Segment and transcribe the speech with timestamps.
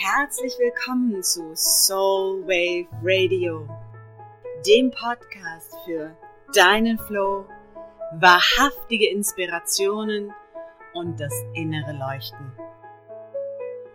[0.00, 3.66] herzlich willkommen zu Soul Wave Radio,
[4.64, 6.16] dem Podcast für
[6.54, 7.44] deinen Flow,
[8.12, 10.32] wahrhaftige Inspirationen
[10.94, 12.52] und das innere Leuchten.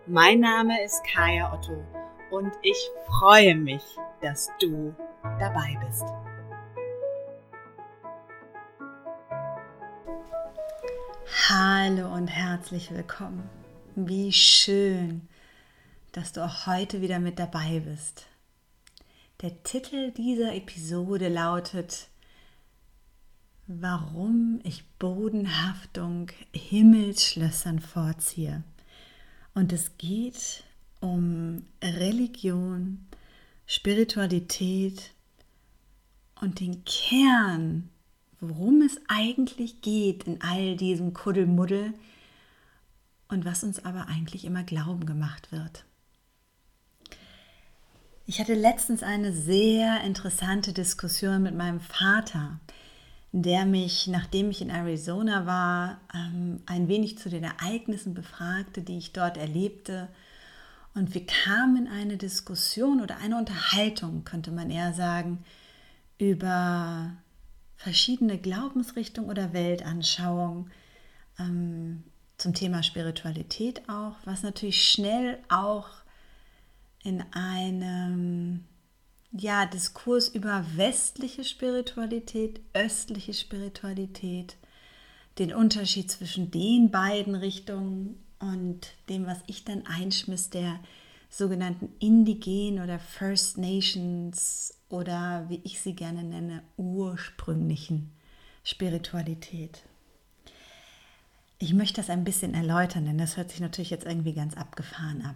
[0.05, 1.81] Mein Name ist Kaya Otto
[2.31, 3.83] und ich freue mich,
[4.21, 4.93] dass du
[5.39, 6.03] dabei bist.
[11.47, 13.49] Hallo und herzlich willkommen.
[13.95, 15.29] Wie schön,
[16.13, 18.27] dass du auch heute wieder mit dabei bist.
[19.41, 22.07] Der Titel dieser Episode lautet
[23.67, 28.63] Warum ich Bodenhaftung Himmelsschlössern vorziehe.
[29.53, 30.63] Und es geht
[30.99, 33.05] um Religion,
[33.65, 35.11] Spiritualität
[36.41, 37.89] und den Kern,
[38.39, 41.93] worum es eigentlich geht in all diesem Kuddelmuddel
[43.29, 45.85] und was uns aber eigentlich immer glauben gemacht wird.
[48.25, 52.57] Ich hatte letztens eine sehr interessante Diskussion mit meinem Vater,
[53.33, 58.97] der mich, nachdem ich in Arizona war, ähm, ein wenig zu den Ereignissen befragte, die
[58.97, 60.07] ich dort erlebte.
[60.95, 65.43] Und wir kamen in eine Diskussion oder eine Unterhaltung, könnte man eher sagen,
[66.17, 67.11] über
[67.75, 70.71] verschiedene Glaubensrichtungen oder Weltanschauungen
[71.39, 72.03] ähm,
[72.37, 76.02] zum Thema Spiritualität auch, was natürlich schnell auch
[77.03, 78.65] in einem
[79.31, 84.57] ja, Diskurs über westliche Spiritualität, östliche Spiritualität,
[85.39, 90.79] den Unterschied zwischen den beiden Richtungen und dem, was ich dann einschmiss, der
[91.29, 98.11] sogenannten Indigenen oder First Nations oder wie ich sie gerne nenne, ursprünglichen
[98.63, 99.81] Spiritualität.
[101.57, 105.23] Ich möchte das ein bisschen erläutern, denn das hört sich natürlich jetzt irgendwie ganz abgefahren
[105.23, 105.35] ab.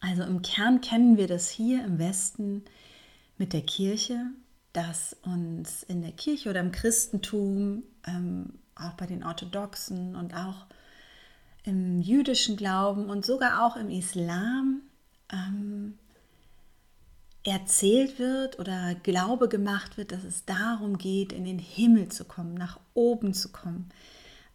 [0.00, 2.64] Also im Kern kennen wir das hier im Westen
[3.36, 4.26] mit der Kirche,
[4.72, 10.66] dass uns in der Kirche oder im Christentum, ähm, auch bei den Orthodoxen und auch
[11.64, 14.82] im jüdischen Glauben und sogar auch im Islam
[15.32, 15.98] ähm,
[17.42, 22.54] erzählt wird oder Glaube gemacht wird, dass es darum geht, in den Himmel zu kommen,
[22.54, 23.90] nach oben zu kommen,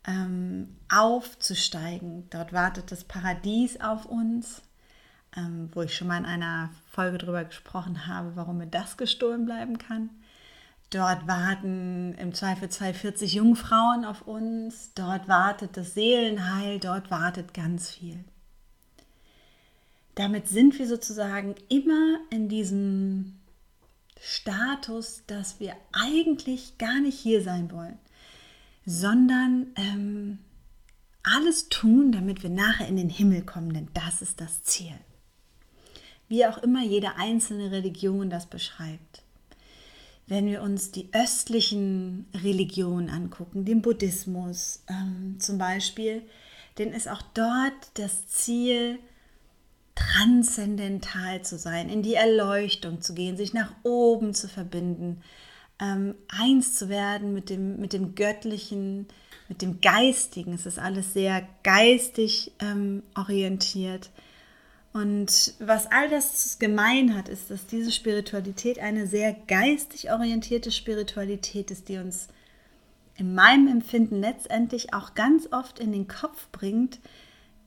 [0.07, 2.29] ähm, aufzusteigen.
[2.29, 4.61] Dort wartet das Paradies auf uns
[5.35, 9.45] ähm, wo ich schon mal in einer Folge darüber gesprochen habe, warum mir das gestohlen
[9.45, 10.09] bleiben kann.
[10.89, 17.89] Dort warten im Zweifelsfall 40 Jungfrauen auf uns, dort wartet das Seelenheil, dort wartet ganz
[17.89, 18.23] viel.
[20.13, 23.39] Damit sind wir sozusagen immer in diesem
[24.21, 27.97] Status, dass wir eigentlich gar nicht hier sein wollen,
[28.85, 30.37] sondern ähm,
[31.23, 34.93] alles tun, damit wir nachher in den Himmel kommen, denn das ist das Ziel
[36.33, 39.21] wie auch immer jede einzelne Religion das beschreibt.
[40.25, 46.23] Wenn wir uns die östlichen Religionen angucken, den Buddhismus ähm, zum Beispiel,
[46.77, 48.97] dann ist auch dort das Ziel,
[49.93, 55.21] transzendental zu sein, in die Erleuchtung zu gehen, sich nach oben zu verbinden,
[55.79, 59.05] ähm, eins zu werden mit dem, mit dem Göttlichen,
[59.49, 60.53] mit dem Geistigen.
[60.53, 64.09] Es ist alles sehr geistig ähm, orientiert.
[64.93, 71.71] Und was all das gemein hat, ist, dass diese Spiritualität eine sehr geistig orientierte Spiritualität
[71.71, 72.27] ist, die uns
[73.15, 76.99] in meinem Empfinden letztendlich auch ganz oft in den Kopf bringt,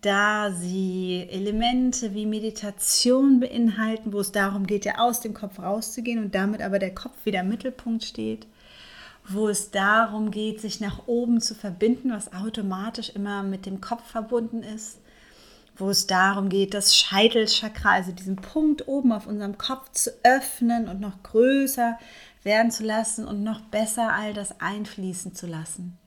[0.03, 6.23] da sie Elemente wie Meditation beinhalten, wo es darum geht, ja aus dem Kopf rauszugehen
[6.23, 8.47] und damit aber der Kopf wieder im Mittelpunkt steht,
[9.29, 14.05] wo es darum geht, sich nach oben zu verbinden, was automatisch immer mit dem Kopf
[14.05, 15.01] verbunden ist
[15.77, 20.89] wo es darum geht, das Scheitelchakra, also diesen Punkt oben auf unserem Kopf zu öffnen
[20.89, 21.99] und noch größer
[22.43, 25.99] werden zu lassen und noch besser all das einfließen zu lassen.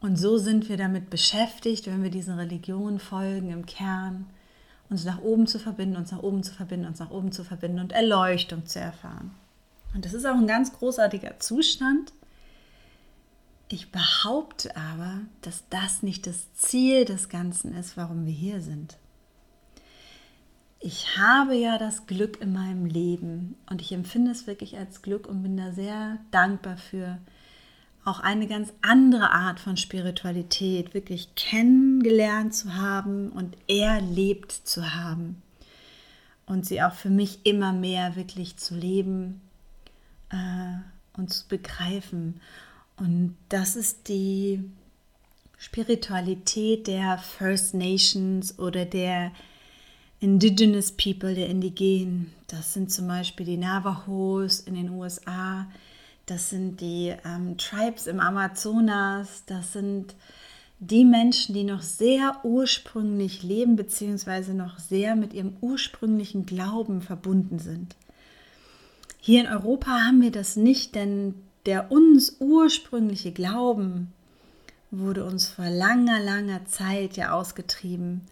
[0.00, 4.26] Und so sind wir damit beschäftigt, wenn wir diesen Religionen folgen im Kern,
[4.90, 7.80] uns nach oben zu verbinden, uns nach oben zu verbinden, uns nach oben zu verbinden
[7.80, 9.34] und Erleuchtung zu erfahren.
[9.94, 12.12] Und das ist auch ein ganz großartiger Zustand,
[13.68, 18.98] ich behaupte aber, dass das nicht das Ziel des Ganzen ist, warum wir hier sind.
[20.80, 25.26] Ich habe ja das Glück in meinem Leben und ich empfinde es wirklich als Glück
[25.26, 27.18] und bin da sehr dankbar für,
[28.04, 35.42] auch eine ganz andere Art von Spiritualität wirklich kennengelernt zu haben und erlebt zu haben
[36.44, 39.40] und sie auch für mich immer mehr wirklich zu leben
[40.30, 42.40] äh, und zu begreifen.
[42.96, 44.62] Und das ist die
[45.58, 49.32] Spiritualität der First Nations oder der
[50.20, 52.32] Indigenous People, der Indigenen.
[52.46, 55.66] Das sind zum Beispiel die Navajos in den USA,
[56.26, 60.14] das sind die ähm, Tribes im Amazonas, das sind
[60.78, 67.58] die Menschen, die noch sehr ursprünglich leben, beziehungsweise noch sehr mit ihrem ursprünglichen Glauben verbunden
[67.58, 67.96] sind.
[69.20, 71.34] Hier in Europa haben wir das nicht, denn
[71.66, 74.12] der uns ursprüngliche Glauben
[74.90, 78.22] wurde uns vor langer, langer Zeit ja ausgetrieben.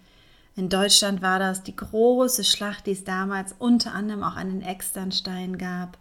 [0.54, 4.62] In Deutschland war das die große Schlacht, die es damals unter anderem auch an den
[4.62, 5.98] Externstein gab,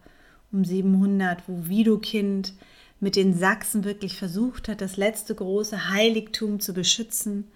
[0.52, 2.54] um 700, wo Widukind
[3.00, 7.48] mit den Sachsen wirklich versucht hat, das letzte große Heiligtum zu beschützen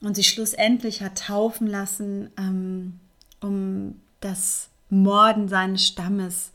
[0.00, 2.98] und sich schlussendlich hat taufen lassen, ähm,
[3.40, 6.52] um das Morden seines Stammes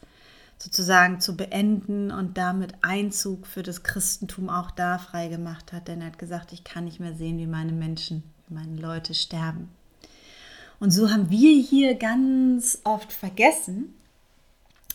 [0.62, 5.88] sozusagen zu beenden und damit Einzug für das Christentum auch da freigemacht hat.
[5.88, 9.14] Denn er hat gesagt, ich kann nicht mehr sehen, wie meine Menschen, wie meine Leute
[9.14, 9.70] sterben.
[10.80, 13.94] Und so haben wir hier ganz oft vergessen,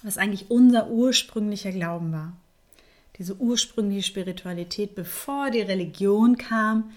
[0.02, 2.34] was eigentlich unser ursprünglicher Glauben war.
[3.18, 6.90] Diese ursprüngliche Spiritualität, bevor die Religion kam,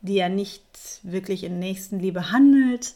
[0.00, 0.62] die ja nicht
[1.02, 2.94] wirklich in Nächstenliebe handelt,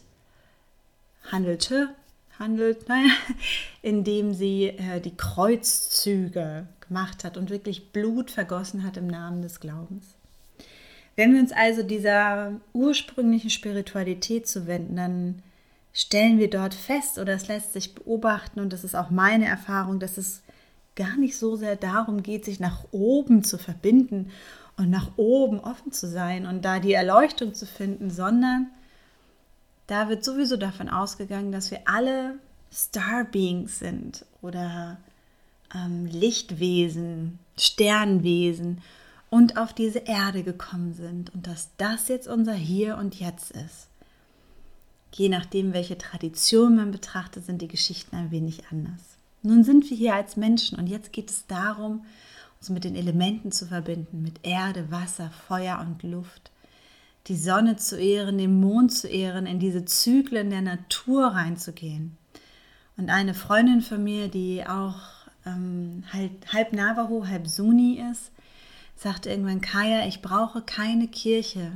[1.31, 1.94] handelte,
[2.38, 3.12] handelt, naja,
[3.82, 9.60] indem sie äh, die Kreuzzüge gemacht hat und wirklich Blut vergossen hat im Namen des
[9.60, 10.04] Glaubens.
[11.16, 15.42] Wenn wir uns also dieser ursprünglichen Spiritualität zuwenden, dann
[15.94, 19.98] stellen wir dort fest oder es lässt sich beobachten und das ist auch meine Erfahrung,
[19.98, 20.42] dass es
[20.94, 24.30] gar nicht so sehr darum geht, sich nach oben zu verbinden
[24.76, 28.68] und nach oben offen zu sein und da die Erleuchtung zu finden, sondern
[29.86, 32.38] da wird sowieso davon ausgegangen, dass wir alle
[32.72, 34.98] Star Beings sind oder
[35.74, 38.82] ähm, Lichtwesen, Sternwesen
[39.30, 43.88] und auf diese Erde gekommen sind und dass das jetzt unser Hier und Jetzt ist.
[45.12, 49.00] Je nachdem, welche Tradition man betrachtet, sind die Geschichten ein wenig anders.
[49.42, 52.04] Nun sind wir hier als Menschen und jetzt geht es darum,
[52.60, 56.50] uns mit den Elementen zu verbinden, mit Erde, Wasser, Feuer und Luft
[57.26, 62.17] die Sonne zu ehren, den Mond zu ehren, in diese Zyklen der Natur reinzugehen.
[62.96, 64.96] Und eine Freundin von mir, die auch
[65.44, 68.31] ähm, halb, halb Navajo, halb Suni ist,
[68.96, 71.73] sagte irgendwann, Kaya, ich brauche keine Kirche,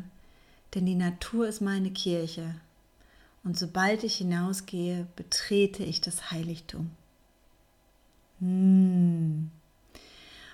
[0.75, 2.55] denn die Natur ist meine Kirche.
[3.43, 6.91] Und sobald ich hinausgehe, betrete ich das Heiligtum.
[8.39, 9.51] Hm.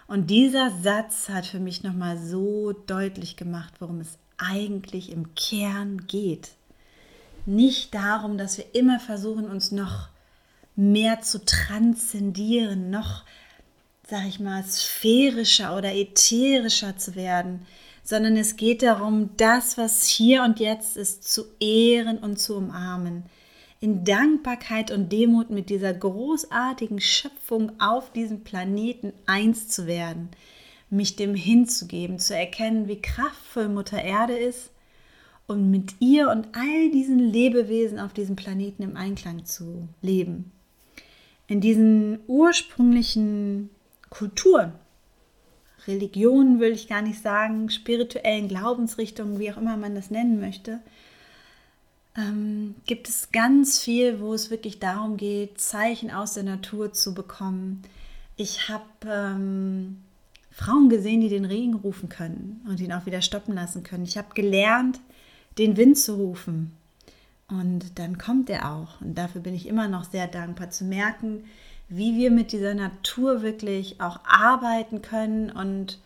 [0.08, 6.06] Und dieser Satz hat für mich nochmal so deutlich gemacht, worum es eigentlich im Kern
[6.06, 6.50] geht.
[7.46, 10.08] Nicht darum, dass wir immer versuchen, uns noch
[10.74, 13.24] mehr zu transzendieren, noch,
[14.08, 17.66] sag ich mal, sphärischer oder ätherischer zu werden,
[18.02, 23.24] sondern es geht darum, das, was hier und jetzt ist, zu ehren und zu umarmen.
[23.80, 30.30] In Dankbarkeit und Demut mit dieser großartigen Schöpfung auf diesem Planeten eins zu werden
[30.90, 34.70] mich dem hinzugeben, zu erkennen, wie kraftvoll Mutter Erde ist
[35.46, 40.52] und mit ihr und all diesen Lebewesen auf diesem Planeten im Einklang zu leben.
[41.48, 43.70] In diesen ursprünglichen
[44.10, 44.72] Kulturen,
[45.86, 50.80] Religionen will ich gar nicht sagen, spirituellen Glaubensrichtungen, wie auch immer man das nennen möchte,
[52.16, 57.14] ähm, gibt es ganz viel, wo es wirklich darum geht, Zeichen aus der Natur zu
[57.14, 57.82] bekommen.
[58.36, 60.02] Ich habe ähm,
[60.56, 64.04] Frauen gesehen, die den Regen rufen können und ihn auch wieder stoppen lassen können.
[64.04, 65.00] Ich habe gelernt,
[65.58, 66.72] den Wind zu rufen.
[67.48, 68.98] Und dann kommt er auch.
[69.02, 71.44] Und dafür bin ich immer noch sehr dankbar zu merken,
[71.90, 76.00] wie wir mit dieser Natur wirklich auch arbeiten können und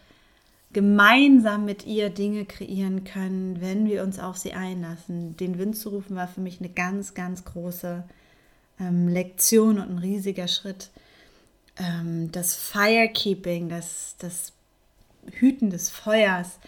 [0.72, 5.36] gemeinsam mit ihr Dinge kreieren können, wenn wir uns auf sie einlassen.
[5.36, 8.02] Den Wind zu rufen war für mich eine ganz, ganz große
[8.80, 10.90] ähm, Lektion und ein riesiger Schritt
[11.80, 14.52] ähm, das Firekeeping, das, das
[15.32, 16.58] Hüten des Feuers.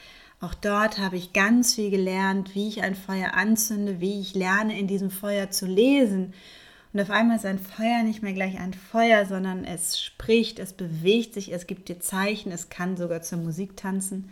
[0.41, 4.77] Auch dort habe ich ganz viel gelernt, wie ich ein Feuer anzünde, wie ich lerne,
[4.77, 6.35] in diesem Feuer zu lesen.
[6.93, 10.73] Und auf einmal ist ein Feuer nicht mehr gleich ein Feuer, sondern es spricht, es
[10.73, 14.31] bewegt sich, es gibt dir Zeichen, es kann sogar zur Musik tanzen.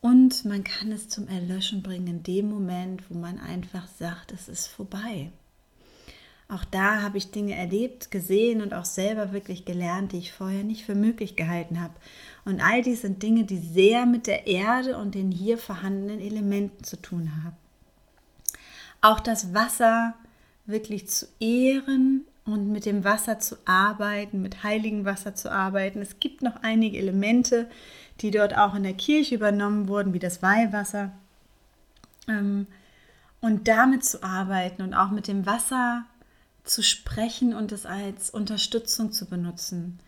[0.00, 4.48] Und man kann es zum Erlöschen bringen in dem Moment, wo man einfach sagt, es
[4.48, 5.30] ist vorbei.
[6.50, 10.64] Auch da habe ich Dinge erlebt, gesehen und auch selber wirklich gelernt, die ich vorher
[10.64, 11.92] nicht für möglich gehalten habe.
[12.46, 16.84] Und all dies sind Dinge, die sehr mit der Erde und den hier vorhandenen Elementen
[16.84, 17.56] zu tun haben.
[19.02, 20.14] Auch das Wasser
[20.64, 26.00] wirklich zu ehren und mit dem Wasser zu arbeiten, mit heiligem Wasser zu arbeiten.
[26.00, 27.68] Es gibt noch einige Elemente,
[28.22, 31.12] die dort auch in der Kirche übernommen wurden, wie das Weihwasser.
[32.26, 32.66] Ähm,
[33.42, 36.06] und damit zu arbeiten und auch mit dem Wasser
[36.68, 39.98] zu sprechen und es als Unterstützung zu benutzen.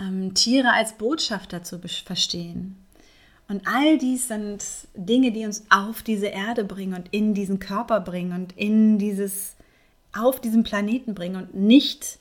[0.00, 2.76] Ähm, Tiere als Botschafter zu verstehen.
[3.48, 8.00] Und all dies sind Dinge, die uns auf diese Erde bringen und in diesen Körper
[8.00, 9.54] bringen und in dieses,
[10.12, 12.18] auf diesen Planeten bringen und nicht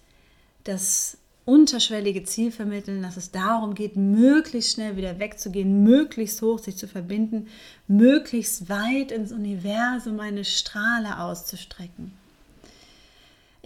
[0.65, 6.77] das unterschwellige Ziel vermitteln, dass es darum geht, möglichst schnell wieder wegzugehen, möglichst hoch sich
[6.77, 7.47] zu verbinden,
[7.87, 12.13] möglichst weit ins Universum eine Strahle auszustrecken.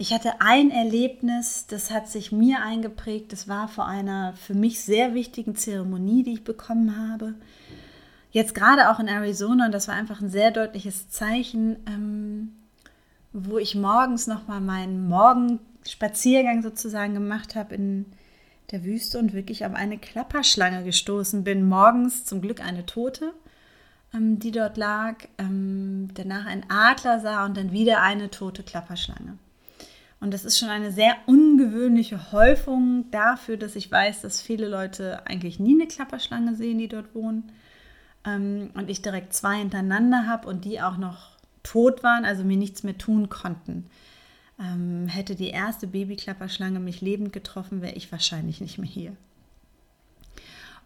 [0.00, 3.32] Ich hatte ein Erlebnis, das hat sich mir eingeprägt.
[3.32, 7.34] Das war vor einer für mich sehr wichtigen Zeremonie, die ich bekommen habe.
[8.30, 12.52] Jetzt gerade auch in Arizona, und das war einfach ein sehr deutliches Zeichen, ähm,
[13.32, 18.06] wo ich morgens nochmal meinen Morgenspaziergang sozusagen gemacht habe in
[18.70, 21.68] der Wüste und wirklich auf eine Klapperschlange gestoßen bin.
[21.68, 23.34] Morgens zum Glück eine tote,
[24.14, 25.16] ähm, die dort lag.
[25.38, 29.38] Ähm, danach ein Adler sah und dann wieder eine tote Klapperschlange.
[30.20, 35.24] Und das ist schon eine sehr ungewöhnliche Häufung dafür, dass ich weiß, dass viele Leute
[35.26, 37.52] eigentlich nie eine Klapperschlange sehen, die dort wohnen.
[38.24, 42.56] Ähm, und ich direkt zwei hintereinander habe und die auch noch tot waren, also mir
[42.56, 43.86] nichts mehr tun konnten.
[44.58, 49.16] Ähm, hätte die erste Babyklapperschlange mich lebend getroffen, wäre ich wahrscheinlich nicht mehr hier.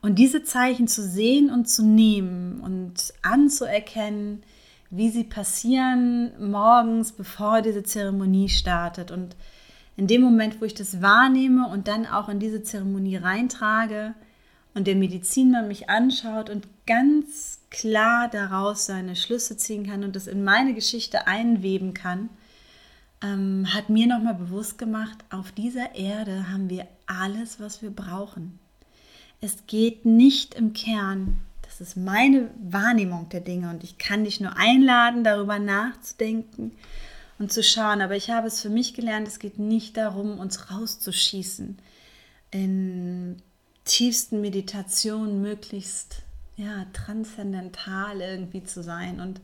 [0.03, 4.43] Und diese Zeichen zu sehen und zu nehmen und anzuerkennen,
[4.93, 9.11] wie sie passieren morgens, bevor diese Zeremonie startet.
[9.11, 9.35] Und
[9.97, 14.15] in dem Moment, wo ich das wahrnehme und dann auch in diese Zeremonie reintrage
[14.75, 20.27] und der Medizinmann mich anschaut und ganz klar daraus seine Schlüsse ziehen kann und das
[20.27, 22.29] in meine Geschichte einweben kann,
[23.23, 28.59] ähm, hat mir nochmal bewusst gemacht, auf dieser Erde haben wir alles, was wir brauchen.
[29.41, 31.39] Es geht nicht im Kern
[31.79, 36.73] das ist meine Wahrnehmung der Dinge und ich kann dich nur einladen, darüber nachzudenken
[37.39, 38.03] und zu schauen.
[38.03, 41.79] Aber ich habe es für mich gelernt, es geht nicht darum, uns rauszuschießen,
[42.51, 43.41] in
[43.87, 46.23] tiefsten Meditationen möglichst
[46.59, 49.21] ja, transzendental irgendwie zu sein.
[49.21, 49.41] Und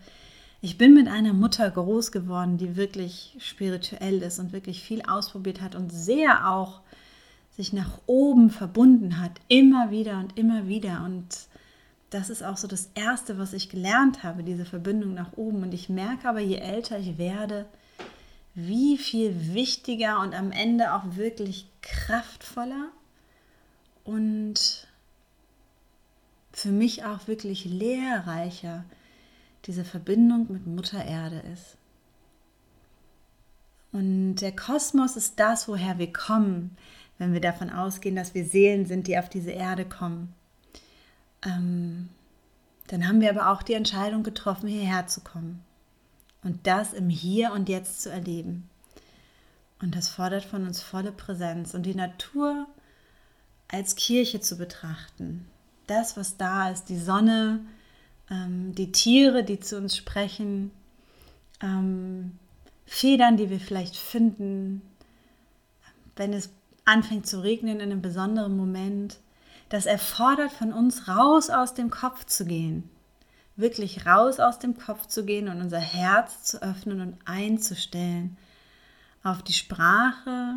[0.60, 5.62] ich bin mit einer Mutter groß geworden, die wirklich spirituell ist und wirklich viel ausprobiert
[5.62, 6.82] hat und sehr auch
[7.56, 11.02] sich nach oben verbunden hat, immer wieder und immer wieder.
[11.06, 11.48] Und
[12.10, 15.62] das ist auch so das Erste, was ich gelernt habe, diese Verbindung nach oben.
[15.62, 17.66] Und ich merke aber, je älter ich werde,
[18.54, 22.88] wie viel wichtiger und am Ende auch wirklich kraftvoller
[24.04, 24.88] und
[26.52, 28.84] für mich auch wirklich lehrreicher
[29.66, 31.76] diese Verbindung mit Mutter Erde ist.
[33.92, 36.76] Und der Kosmos ist das, woher wir kommen,
[37.18, 40.34] wenn wir davon ausgehen, dass wir Seelen sind, die auf diese Erde kommen.
[41.44, 42.08] Ähm,
[42.88, 45.62] dann haben wir aber auch die Entscheidung getroffen, hierher zu kommen
[46.42, 48.68] und das im Hier und Jetzt zu erleben.
[49.80, 52.66] Und das fordert von uns volle Präsenz und die Natur
[53.68, 55.46] als Kirche zu betrachten.
[55.86, 57.60] Das, was da ist, die Sonne,
[58.30, 60.70] ähm, die Tiere, die zu uns sprechen,
[61.60, 62.38] ähm,
[62.86, 64.82] Federn, die wir vielleicht finden,
[66.16, 66.50] wenn es
[66.84, 69.18] anfängt zu regnen in einem besonderen Moment,
[69.68, 72.88] das erfordert von uns, raus aus dem Kopf zu gehen.
[73.56, 78.36] Wirklich raus aus dem Kopf zu gehen und unser Herz zu öffnen und einzustellen
[79.22, 80.54] auf die Sprache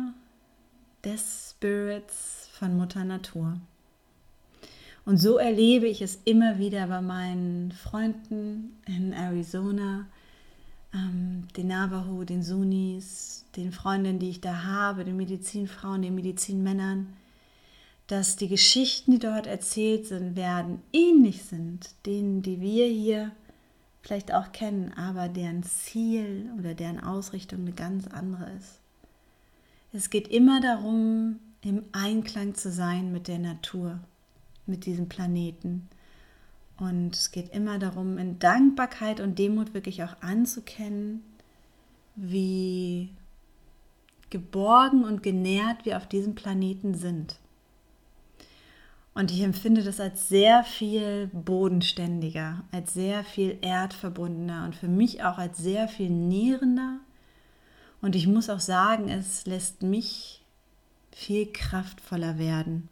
[1.04, 3.56] des Spirits von Mutter Natur.
[5.04, 10.06] Und so erlebe ich es immer wieder bei meinen Freunden in Arizona,
[10.94, 17.08] ähm, den Navajo, den Sunnis, den Freundinnen, die ich da habe, den Medizinfrauen, den Medizinmännern
[18.12, 23.32] dass die Geschichten, die dort erzählt sind, werden ähnlich sind, denen, die wir hier
[24.02, 28.80] vielleicht auch kennen, aber deren Ziel oder deren Ausrichtung eine ganz andere ist.
[29.94, 33.98] Es geht immer darum, im Einklang zu sein mit der Natur,
[34.66, 35.88] mit diesem Planeten.
[36.78, 41.22] Und es geht immer darum, in Dankbarkeit und Demut wirklich auch anzukennen,
[42.14, 43.08] wie
[44.28, 47.38] geborgen und genährt wir auf diesem Planeten sind.
[49.14, 55.22] Und ich empfinde das als sehr viel bodenständiger, als sehr viel erdverbundener und für mich
[55.22, 56.98] auch als sehr viel nährender.
[58.00, 60.42] Und ich muss auch sagen, es lässt mich
[61.12, 62.88] viel kraftvoller werden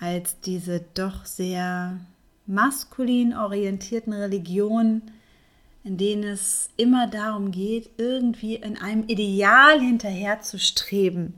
[0.00, 1.98] als diese doch sehr
[2.46, 5.10] maskulin orientierten Religionen,
[5.84, 11.34] in denen es immer darum geht, irgendwie in einem Ideal hinterherzustreben.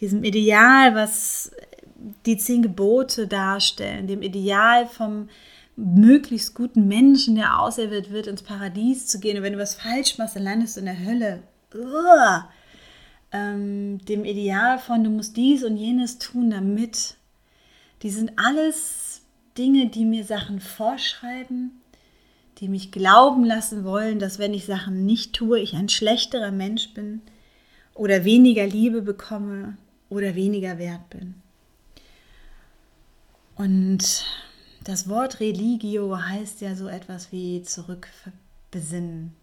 [0.00, 1.52] Diesem Ideal, was
[2.26, 5.28] die zehn Gebote darstellen, dem Ideal vom
[5.76, 9.36] möglichst guten Menschen, der auserwählt wird, ins Paradies zu gehen.
[9.36, 11.42] Und wenn du was falsch machst, dann landest du in der Hölle.
[13.32, 17.16] Ähm, dem Ideal von, du musst dies und jenes tun, damit.
[18.02, 19.22] Die sind alles
[19.58, 21.80] Dinge, die mir Sachen vorschreiben,
[22.58, 26.94] die mich glauben lassen wollen, dass wenn ich Sachen nicht tue, ich ein schlechterer Mensch
[26.94, 27.22] bin
[27.94, 29.76] oder weniger Liebe bekomme
[30.08, 31.34] oder weniger wert bin.
[33.56, 34.26] Und
[34.82, 39.34] das Wort Religio heißt ja so etwas wie zurückbesinnen.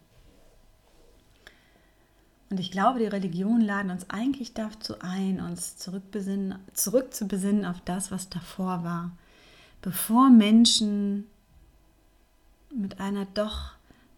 [2.50, 8.28] Und ich glaube, die Religionen laden uns eigentlich dazu ein, uns zurückzubesinnen auf das, was
[8.28, 9.12] davor war.
[9.80, 11.26] Bevor Menschen
[12.74, 13.72] mit einer doch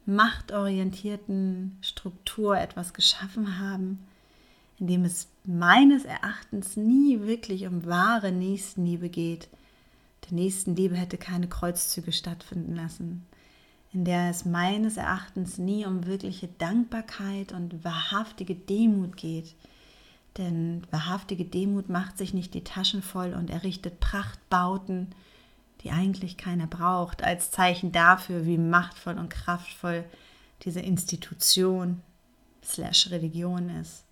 [0.05, 4.05] machtorientierten Struktur etwas geschaffen haben,
[4.79, 9.49] in dem es meines Erachtens nie wirklich um wahre Nächstenliebe geht.
[10.27, 13.27] Der Nächstenliebe hätte keine Kreuzzüge stattfinden lassen,
[13.93, 19.55] in der es meines Erachtens nie um wirkliche Dankbarkeit und wahrhaftige Demut geht.
[20.39, 25.15] Denn wahrhaftige Demut macht sich nicht die Taschen voll und errichtet Prachtbauten,
[25.83, 30.05] die eigentlich keiner braucht, als Zeichen dafür, wie machtvoll und kraftvoll
[30.63, 32.01] diese Institution
[32.65, 34.05] slash Religion ist.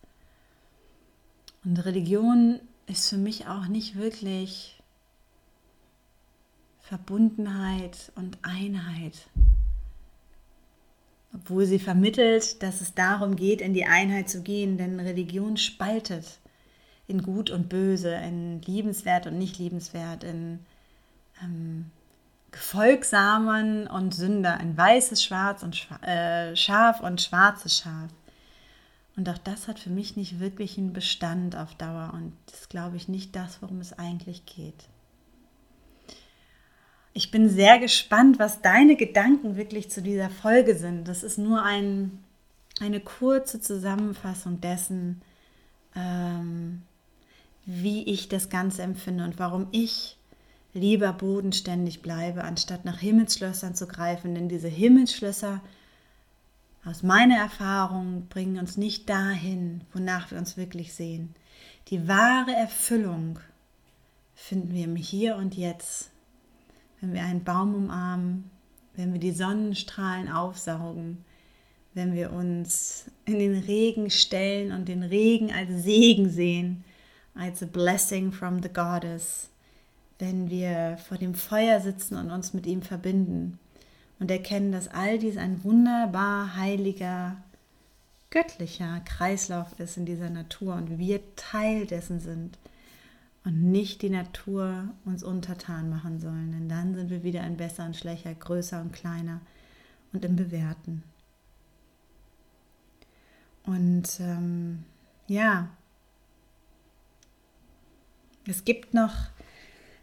[1.64, 4.81] Und Religion ist für mich auch nicht wirklich
[6.82, 9.14] Verbundenheit und Einheit.
[11.34, 16.38] Obwohl sie vermittelt, dass es darum geht, in die Einheit zu gehen, denn Religion spaltet
[17.06, 20.58] in Gut und Böse, in liebenswert und nicht liebenswert, in
[21.42, 21.90] ähm,
[22.50, 28.10] Gefolgsamen und Sünder, in weißes Schwarz und Schwa äh, Schaf und schwarzes Schaf.
[29.16, 32.70] Und auch das hat für mich nicht wirklich einen Bestand auf Dauer und das ist,
[32.70, 34.88] glaube ich, nicht das, worum es eigentlich geht.
[37.14, 41.08] Ich bin sehr gespannt, was deine Gedanken wirklich zu dieser Folge sind.
[41.08, 42.24] Das ist nur ein,
[42.80, 45.20] eine kurze Zusammenfassung dessen,
[45.94, 46.82] ähm,
[47.66, 50.16] wie ich das Ganze empfinde und warum ich
[50.74, 54.34] lieber bodenständig bleibe, anstatt nach Himmelsschlössern zu greifen.
[54.34, 55.60] Denn diese Himmelsschlösser
[56.84, 61.34] aus meiner Erfahrung bringen uns nicht dahin, wonach wir uns wirklich sehen.
[61.88, 63.38] Die wahre Erfüllung
[64.34, 66.11] finden wir im Hier und Jetzt,
[67.02, 68.50] wenn wir einen Baum umarmen,
[68.94, 71.24] wenn wir die Sonnenstrahlen aufsaugen,
[71.94, 76.84] wenn wir uns in den Regen stellen und den Regen als Segen sehen,
[77.34, 79.50] als a blessing from the goddess,
[80.18, 83.58] wenn wir vor dem Feuer sitzen und uns mit ihm verbinden
[84.20, 87.36] und erkennen, dass all dies ein wunderbar heiliger,
[88.30, 92.56] göttlicher Kreislauf ist in dieser Natur und wir Teil dessen sind
[93.44, 97.84] und nicht die Natur uns untertan machen sollen, denn dann sind wir wieder ein besser
[97.84, 99.40] und schlechter, größer und kleiner
[100.12, 101.02] und im Bewerten.
[103.64, 104.84] Und ähm,
[105.26, 105.68] ja,
[108.46, 109.14] es gibt noch,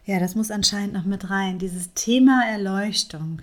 [0.04, 3.42] ja, das muss anscheinend noch mit rein, dieses Thema Erleuchtung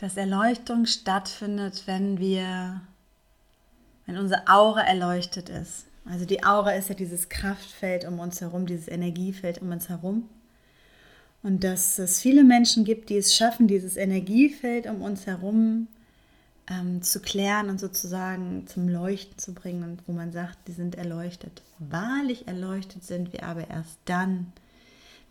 [0.00, 2.80] dass Erleuchtung stattfindet, wenn wir,
[4.06, 5.84] wenn unsere Aura erleuchtet ist.
[6.10, 10.28] Also die Aura ist ja dieses Kraftfeld um uns herum, dieses Energiefeld um uns herum.
[11.42, 15.86] Und dass es viele Menschen gibt, die es schaffen, dieses Energiefeld um uns herum
[16.68, 20.96] ähm, zu klären und sozusagen zum Leuchten zu bringen und wo man sagt, die sind
[20.96, 21.62] erleuchtet.
[21.78, 24.52] Wahrlich erleuchtet sind wir aber erst dann,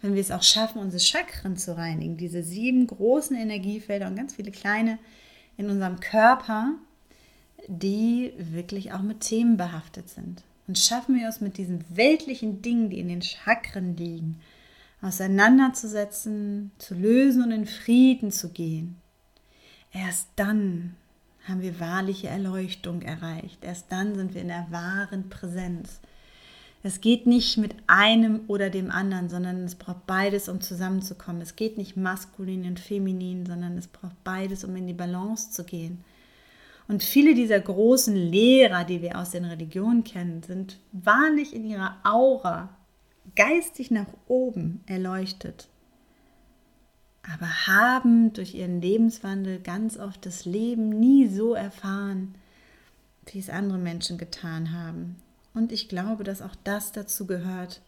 [0.01, 4.35] wenn wir es auch schaffen, unsere Chakren zu reinigen, diese sieben großen Energiefelder und ganz
[4.35, 4.97] viele kleine
[5.57, 6.71] in unserem Körper,
[7.67, 10.41] die wirklich auch mit Themen behaftet sind.
[10.69, 14.39] Und schaffen wir es mit diesen weltlichen Dingen, die in den Chakren liegen,
[15.01, 19.01] auseinanderzusetzen, zu lösen und in Frieden zu gehen.
[19.91, 20.95] Erst dann
[21.47, 23.63] haben wir wahrliche Erleuchtung erreicht.
[23.63, 26.01] Erst dann sind wir in der wahren Präsenz.
[26.83, 31.41] Es geht nicht mit einem oder dem anderen, sondern es braucht beides, um zusammenzukommen.
[31.41, 35.63] Es geht nicht maskulin und feminin, sondern es braucht beides, um in die Balance zu
[35.63, 36.03] gehen.
[36.89, 41.97] Und viele dieser großen Lehrer, die wir aus den Religionen kennen, sind wahrlich in ihrer
[42.03, 42.75] Aura
[43.35, 45.69] geistig nach oben erleuchtet,
[47.21, 52.33] aber haben durch ihren Lebenswandel ganz oft das Leben nie so erfahren,
[53.27, 55.17] wie es andere Menschen getan haben.
[55.53, 57.83] Und ich glaube, dass auch das dazu gehört,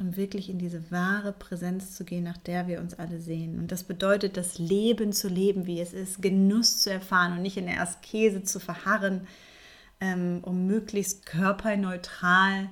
[0.00, 3.58] um wirklich in diese wahre Präsenz zu gehen, nach der wir uns alle sehen.
[3.58, 7.56] Und das bedeutet, das Leben zu leben, wie es ist, Genuss zu erfahren und nicht
[7.56, 9.26] in der Askese zu verharren,
[10.00, 12.68] ähm, um möglichst körperneutral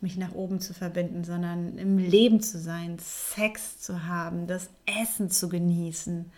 [0.00, 4.68] mich nach oben zu verbinden, sondern im Leben zu sein, Sex zu haben, das
[5.00, 6.30] Essen zu genießen,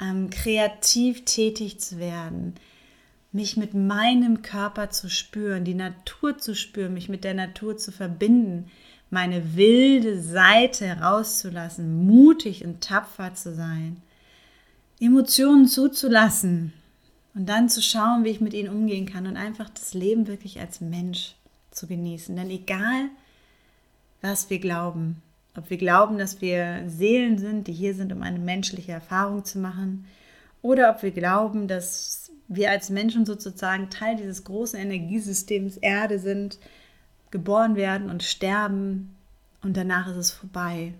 [0.00, 2.54] ähm, kreativ tätig zu werden,
[3.32, 7.92] mich mit meinem Körper zu spüren, die Natur zu spüren, mich mit der Natur zu
[7.92, 8.70] verbinden,
[9.10, 14.02] meine wilde Seite herauszulassen, mutig und tapfer zu sein,
[15.00, 16.72] Emotionen zuzulassen
[17.34, 20.60] und dann zu schauen, wie ich mit ihnen umgehen kann und einfach das Leben wirklich
[20.60, 21.34] als Mensch
[21.70, 22.34] zu genießen.
[22.34, 23.08] Denn egal,
[24.20, 25.22] was wir glauben,
[25.56, 29.58] ob wir glauben, dass wir Seelen sind, die hier sind, um eine menschliche Erfahrung zu
[29.58, 30.04] machen,
[30.60, 36.58] oder ob wir glauben, dass wir als Menschen sozusagen Teil dieses großen Energiesystems Erde sind,
[37.30, 39.14] geboren werden und sterben
[39.62, 40.94] und danach ist es vorbei.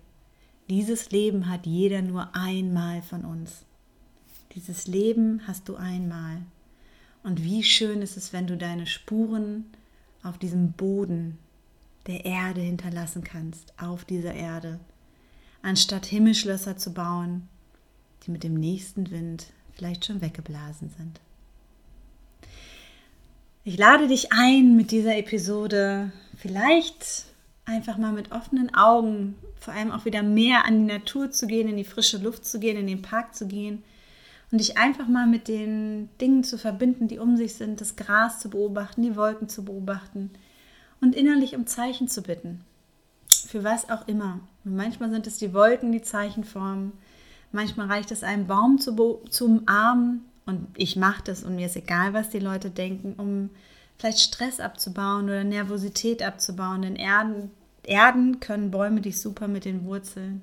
[0.68, 3.64] Dieses Leben hat jeder nur einmal von uns.
[4.54, 6.42] Dieses Leben hast du einmal.
[7.22, 9.64] Und wie schön ist es, wenn du deine Spuren
[10.22, 11.38] auf diesem Boden
[12.06, 14.80] der Erde hinterlassen kannst, auf dieser Erde,
[15.62, 17.48] anstatt Himmelschlösser zu bauen,
[18.24, 21.20] die mit dem nächsten Wind vielleicht schon weggeblasen sind.
[23.64, 27.26] Ich lade dich ein, mit dieser Episode vielleicht
[27.64, 31.68] einfach mal mit offenen Augen, vor allem auch wieder mehr an die Natur zu gehen,
[31.68, 33.82] in die frische Luft zu gehen, in den Park zu gehen
[34.50, 38.40] und dich einfach mal mit den Dingen zu verbinden, die um sich sind, das Gras
[38.40, 40.30] zu beobachten, die Wolken zu beobachten
[41.00, 42.64] und innerlich um Zeichen zu bitten.
[43.28, 44.40] Für was auch immer.
[44.64, 46.92] Und manchmal sind es die Wolken, die Zeichen formen.
[47.52, 51.76] Manchmal reicht es, einen Baum zu, zu umarmen und ich mache das und mir ist
[51.76, 53.50] egal, was die Leute denken, um
[53.98, 56.82] vielleicht Stress abzubauen oder Nervosität abzubauen.
[56.82, 57.50] Denn Erden,
[57.82, 60.40] Erden können Bäume dich super mit den Wurzeln.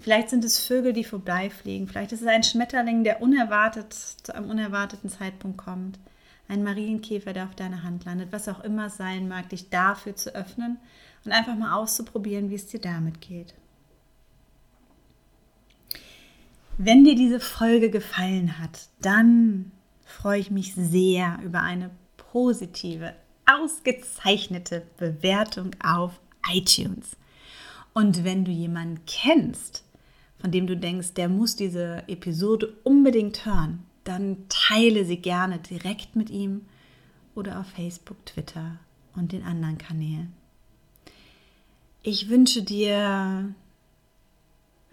[0.00, 1.88] Vielleicht sind es Vögel, die vorbeifliegen.
[1.88, 5.98] Vielleicht ist es ein Schmetterling, der unerwartet zu einem unerwarteten Zeitpunkt kommt.
[6.46, 8.28] Ein Marienkäfer, der auf deiner Hand landet.
[8.32, 10.76] Was auch immer sein mag, dich dafür zu öffnen
[11.24, 13.54] und einfach mal auszuprobieren, wie es dir damit geht.
[16.80, 19.72] Wenn dir diese Folge gefallen hat, dann
[20.04, 23.14] freue ich mich sehr über eine positive,
[23.46, 27.16] ausgezeichnete Bewertung auf iTunes.
[27.94, 29.82] Und wenn du jemanden kennst,
[30.40, 36.14] von dem du denkst, der muss diese Episode unbedingt hören, dann teile sie gerne direkt
[36.14, 36.66] mit ihm
[37.34, 38.78] oder auf Facebook, Twitter
[39.16, 40.32] und den anderen Kanälen.
[42.04, 43.52] Ich wünsche dir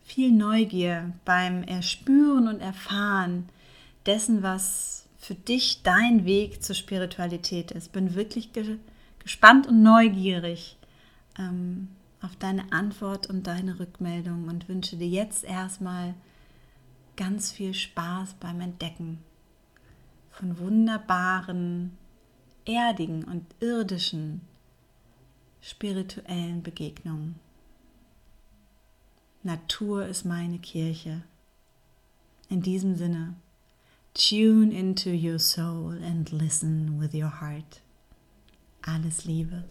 [0.05, 3.49] viel Neugier beim Erspüren und Erfahren
[4.05, 7.91] dessen, was für dich dein Weg zur Spiritualität ist.
[7.91, 8.77] Bin wirklich ge
[9.19, 10.77] gespannt und neugierig
[11.39, 11.87] ähm,
[12.21, 16.13] auf deine Antwort und deine Rückmeldung und wünsche dir jetzt erstmal
[17.15, 19.17] ganz viel Spaß beim Entdecken
[20.29, 21.97] von wunderbaren,
[22.65, 24.41] erdigen und irdischen
[25.59, 27.39] spirituellen Begegnungen.
[29.45, 31.21] Natur ist meine Kirche.
[32.49, 33.35] In diesem Sinne,
[34.15, 37.81] tune into your soul and listen with your heart.
[38.81, 39.63] Alles Liebe.